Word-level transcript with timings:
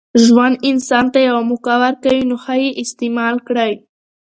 ژوند 0.23 0.55
انسان 0.69 1.05
ته 1.13 1.19
یوه 1.27 1.41
موکه 1.49 1.75
ورکوي، 1.83 2.21
نوښه 2.29 2.55
ئې 2.63 2.69
استعیمال 2.81 3.35
کړئ! 3.47 3.73